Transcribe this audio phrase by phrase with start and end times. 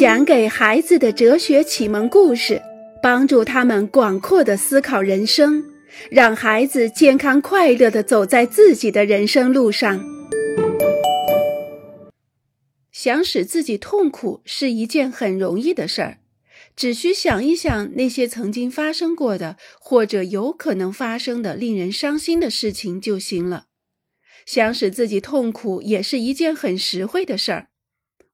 [0.00, 2.62] 讲给孩子的哲学启蒙故事，
[3.02, 5.62] 帮助他们广阔的思考人生，
[6.10, 10.02] 让孩子健康快乐的走在自己的人生路上。
[12.90, 16.16] 想使自己痛苦是一件很容易的事儿，
[16.74, 23.66] 只需想一想那些曾经发生过的或者有可能发生的令人伤心的事情就行了。
[24.46, 27.66] 想使自己痛苦也是一件很实惠的事儿。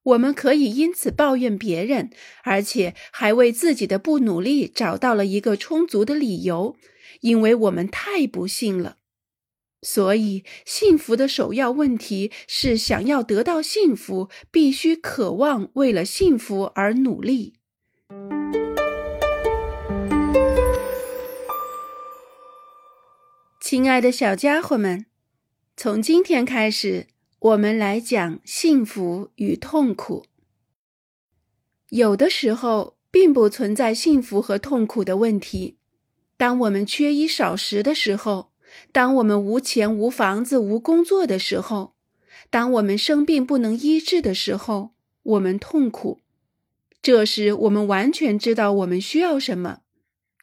[0.07, 2.11] 我们可以因此抱怨别人，
[2.43, 6.77] 而且还为自己的不努力找到了一个充足的理由，
[7.19, 8.97] 因为我们太不幸了。
[9.81, 17.55] 所以，幸福的首要问题是：想要得到幸福，必须渴望为了幸福而努力。
[23.61, 25.05] 亲爱的小家伙们，
[25.75, 27.07] 从今天开始。
[27.39, 30.25] 我们来讲幸福与痛苦。
[31.89, 35.77] 有的时候并不存在幸福和痛苦的问题。
[36.35, 38.51] 当我们缺衣少食的时候，
[38.91, 41.93] 当我们无钱无房子无工作的时候，
[42.49, 46.19] 当我们生病不能医治的时候，我们痛苦。
[47.03, 49.81] 这时我们完全知道我们需要什么：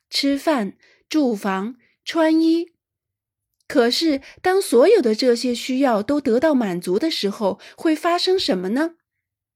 [0.08, 0.76] 吃饭、
[1.08, 2.73] 住房、穿衣。
[3.66, 8.96] 可是，当所有的这些需要都得到满足的时候，会发生什么呢？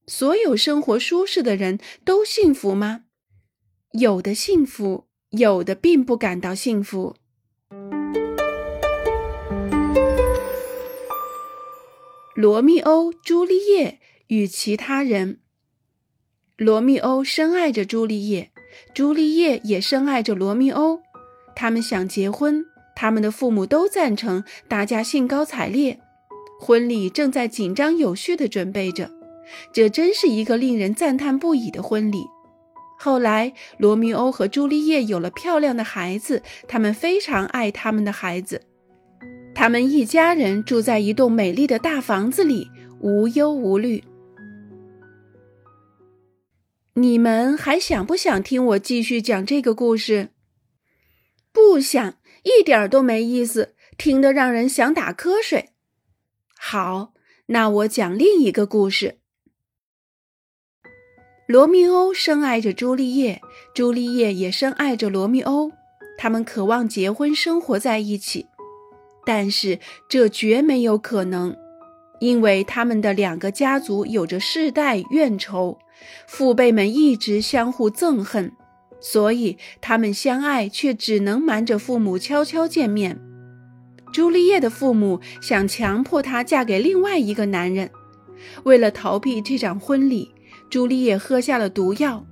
[0.06, 3.04] 所有生活舒适的人都幸福吗？
[3.92, 7.16] 有的幸福，有的并不感到幸福。
[12.34, 15.40] 罗密欧、朱丽叶与其他人。
[16.56, 18.52] 罗密欧深爱着朱丽叶，
[18.94, 21.00] 朱丽叶也深爱着罗密欧，
[21.54, 22.64] 他们想结婚。
[23.00, 26.00] 他们的父母都赞成，大家兴高采烈，
[26.58, 29.08] 婚礼正在紧张有序地准备着。
[29.72, 32.24] 这真是一个令人赞叹不已的婚礼。
[32.98, 38.62] 后来，罗密欧和朱丽叶有了漂亮的孩子，他们非常爱他们的孩子。
[39.54, 44.02] 他们一家人住在一栋美丽的大房子里，无忧无虑。
[46.94, 50.30] 你们还想不想听我继续讲这个故事？
[51.78, 52.14] 不想。
[52.42, 55.70] 一点都没意思，听得让人想打瞌睡。
[56.58, 57.12] 好，
[57.46, 59.18] 那我讲另一个故事。
[61.46, 63.40] 罗密欧深爱着朱丽叶，
[63.72, 65.70] 朱丽叶也深爱着罗密欧，
[66.16, 68.46] 他们渴望结婚生活在一起，
[69.24, 69.78] 但是
[70.08, 71.56] 这绝没有可能，
[72.18, 75.78] 因为他们的两个家族有着世代怨仇，
[76.26, 78.52] 父辈们一直相互憎恨。
[79.00, 83.20] 所以他们相爱，却只能瞒着父母悄悄见面。
[84.12, 87.90] 朱丽叶的父母想强迫她嫁给另外一个男人。
[88.64, 90.32] 为了逃避这场婚礼，
[90.70, 92.24] 朱丽叶喝下了毒药。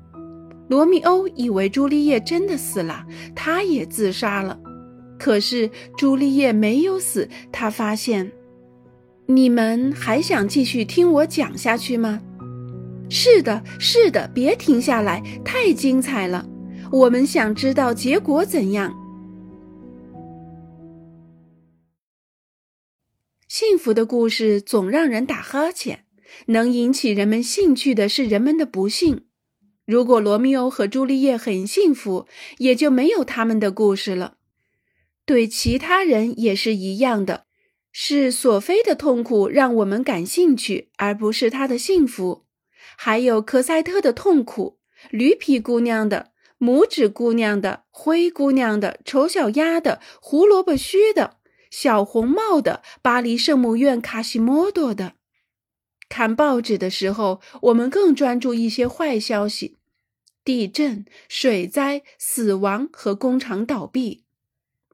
[0.69, 4.59] 罗密欧以为朱丽叶真的死了，他也自杀了。
[5.19, 8.33] 可是朱丽叶没有死，他发现。
[9.27, 12.21] 你们还想继续听我讲下去吗？
[13.09, 16.47] 是的，是的，别停下来，太精彩了。
[16.93, 18.95] 我们想知道结果怎样？
[23.49, 26.05] 幸福的故事总让人打哈欠，
[26.47, 29.27] 能引起人们兴趣的是人们的不幸。
[29.85, 32.27] 如果罗密欧和朱丽叶很幸福，
[32.59, 34.37] 也就没有他们的故事了。
[35.25, 37.47] 对其他人也是一样的，
[37.91, 42.47] 是索菲的痛苦让我们感兴趣，而不是她的幸福。
[42.97, 44.79] 还有科赛特的痛苦，
[45.11, 46.33] 驴皮姑娘的。
[46.59, 51.37] 拇指姑娘的、灰姑娘的、丑小鸭的、胡萝卜须的、
[51.71, 55.15] 小红帽的、巴黎圣母院卡西莫多的。
[56.09, 59.77] 看报纸的时候，我们更专注一些坏消息：
[60.45, 64.25] 地震、水灾、死亡和工厂倒闭。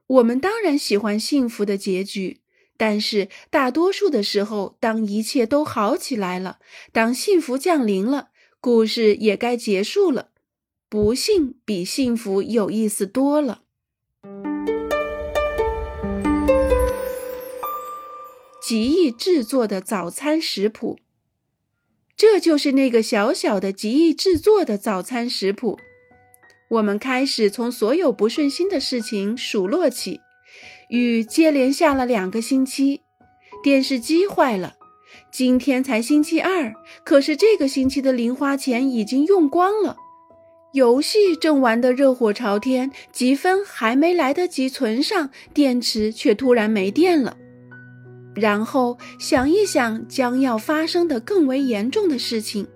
[0.07, 2.41] 我们当然喜欢幸福的结局，
[2.75, 6.59] 但是大多数的时候，当一切都好起来了，
[6.91, 10.31] 当幸福降临了，故事也该结束了。
[10.93, 13.63] 不幸比幸福有意思多了。
[18.61, 20.99] 极易制作的早餐食谱，
[22.15, 25.79] 这就是那个小小的极易制作的早餐食谱。
[26.69, 30.21] 我们开始从所有不顺心的事情数落起。
[30.89, 33.01] 雨接连下了两个星期，
[33.63, 34.75] 电视机坏了。
[35.31, 39.97] 今天才星期二，可是这个星期的零花钱已经用光了。
[40.73, 47.37] 游戏正玩得热火朝天，积分还没来得及存上，电池却突然没电了。
[48.33, 52.67] 然后想一想将要发生的更为严重的事情，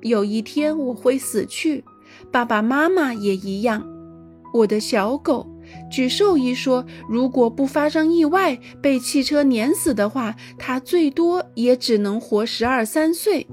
[0.00, 1.84] 有一天我会死去，
[2.32, 3.86] 爸爸妈妈也一样。
[4.52, 5.46] 我的小狗，
[5.88, 13.46] 据兽医说，如果不发生意外被汽车碾死的话，它最多也只能活十二三岁。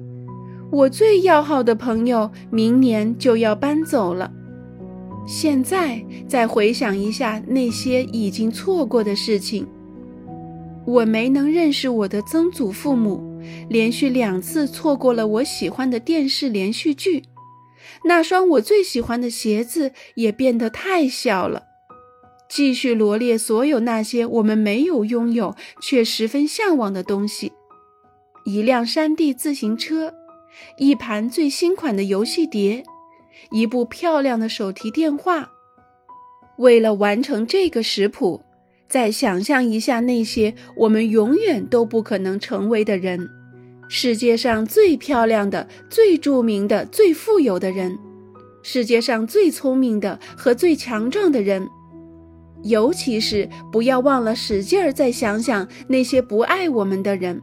[0.71, 4.31] 我最要好的朋友明年就要搬走了。
[5.27, 9.67] 现在再回想一下那些已经错过的事情，
[10.85, 13.39] 我没能认识我的曾祖父母，
[13.69, 17.23] 连续两次错过了我喜欢的电视连续剧，
[18.05, 21.63] 那双我最喜欢的鞋子也变得太小了。
[22.49, 27.51] 继续罗列所有那些我们没有拥有却十分向往的东西：
[28.45, 30.13] 一辆山地自行车，
[30.77, 32.83] 一盘最新款的游戏碟。
[33.49, 35.49] 一部漂亮的手提电话。
[36.57, 38.41] 为了完成这个食谱，
[38.87, 43.27] 再想象一下那些我们永远都不可能成为的人：
[43.87, 47.97] 世界上最漂亮的、最著名的、最富有的人，
[48.61, 51.67] 世界上最聪明的和最强壮的人。
[52.63, 57.41] 尤其是不要忘了使劲儿再想想那些不爱我们的人。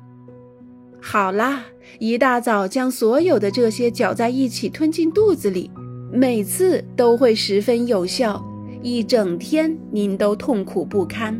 [1.00, 1.66] 好啦，
[1.98, 5.70] 一大早将所有的这些搅在一起吞进肚子里。
[6.12, 8.42] 每次都会十分有效，
[8.82, 11.38] 一整天您都痛苦不堪。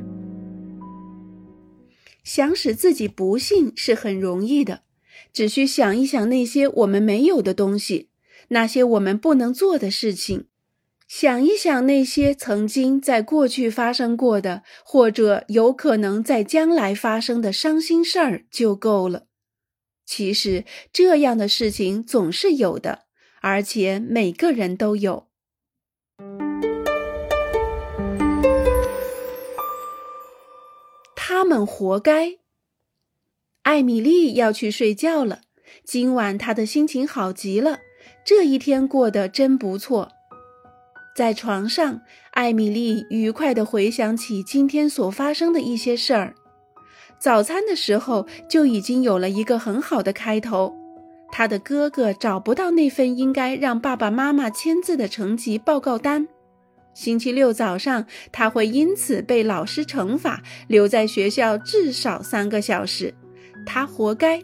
[2.23, 4.83] 想使自己不幸是很容易的，
[5.33, 8.11] 只需想一想那些我们没有的东西，
[8.49, 10.45] 那些我们不能做的事情，
[11.07, 19.28] 想一想那些曾经在过去发生过的，或者有可能在将来发生的伤心事儿就够了。
[20.09, 23.01] 其实这样的事情总是有的。
[23.43, 25.29] 而且每个人都有，
[31.15, 32.39] 他们活该。
[33.63, 35.43] 艾米丽要去睡觉了，
[35.85, 37.79] 今晚她的心情好极了，
[38.25, 40.11] 这一天过得真不错。
[41.15, 42.01] 在床上，
[42.33, 46.35] 艾米丽愉快地回想起今天所发生的一些事儿。
[47.19, 50.75] 早餐的时候就已经有了一个很好的开头。
[51.31, 56.27] 他的哥哥找不到那份应该让爸爸妈妈签字的成绩报告单，
[56.95, 63.13] 星期六早上他会因此被老师惩罚，留在学校至少三个小时，
[63.67, 64.43] 他活该。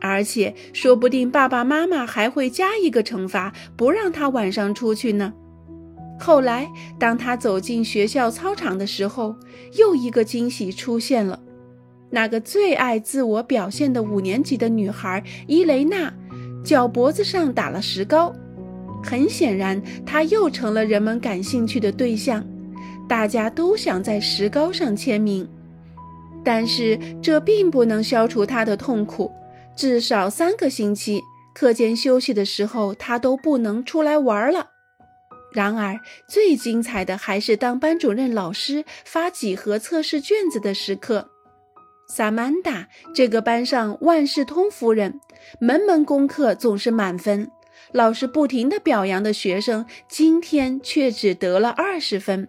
[0.00, 5.34] 而且说不定爸爸妈妈还会加一个惩罚，不让他晚上出去呢。
[6.20, 6.70] 后来
[7.00, 9.34] 当他走进学校操场的时候，
[9.76, 11.40] 又一个惊喜出现了。
[12.10, 16.12] 那个最爱自我表现的五年级的女孩伊雷娜，
[16.64, 18.34] 脚脖子上打了石膏。
[19.04, 22.44] 很显然，她又成了人们感兴趣的对象。
[23.08, 25.48] 大家都想在石膏上签名，
[26.44, 29.30] 但是这并不能消除她的痛苦。
[29.76, 31.22] 至少三个星期，
[31.54, 34.66] 课间休息的时候，她都不能出来玩了。
[35.52, 41.30] 然而，最精彩的还是当班主任老师发几何测试卷子的时刻。
[42.10, 45.20] 萨曼达这个班上万事通夫人，
[45.60, 47.50] 门门功课总是满分，
[47.92, 52.48] 老师不停地表扬的学生，今天却只得了二十分。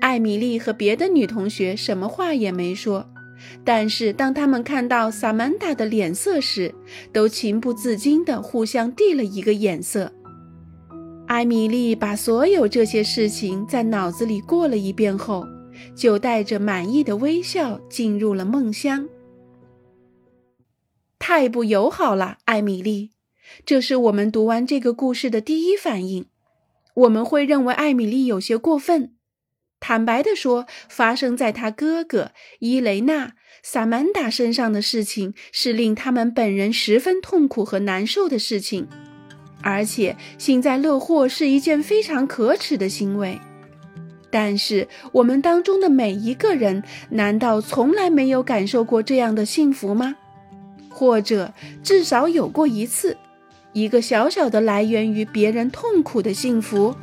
[0.00, 3.06] 艾米丽和别的女同学什么话也没说，
[3.64, 6.74] 但是当他们看到萨曼达的脸色时，
[7.12, 10.10] 都情不自禁地互相递了一个眼色。
[11.26, 15.46] 艾米丽把所有这些事情在脑子里过了一遍后。
[15.94, 19.08] 就带着满意的微笑进入了梦乡。
[21.18, 23.10] 太不友好了，艾米丽！
[23.64, 26.26] 这是我们读完这个故事的第一反应。
[26.94, 29.14] 我们会认为艾米丽有些过分。
[29.80, 38.88] 坦白地说，发生在她哥哥伊雷娜、萨曼达身上的事情是令他们本人十分痛苦和难受的事情，
[39.62, 43.38] 而且幸灾乐祸是一件非常可耻的行为。
[44.36, 50.16] 但是，我们当中的每一个人，难道从来没有感受过这样的幸福吗？
[50.88, 53.16] 或者至少有过一次，
[53.72, 56.96] 一个小小的来源于别人痛苦的幸福？